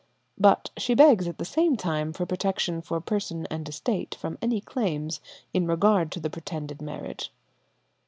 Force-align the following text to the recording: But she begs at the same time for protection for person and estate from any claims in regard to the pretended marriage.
But 0.39 0.71
she 0.77 0.95
begs 0.95 1.27
at 1.27 1.37
the 1.37 1.45
same 1.45 1.77
time 1.77 2.11
for 2.11 2.25
protection 2.25 2.81
for 2.81 2.99
person 2.99 3.45
and 3.51 3.69
estate 3.69 4.15
from 4.15 4.39
any 4.41 4.59
claims 4.59 5.21
in 5.53 5.67
regard 5.67 6.11
to 6.13 6.19
the 6.19 6.31
pretended 6.31 6.81
marriage. 6.81 7.31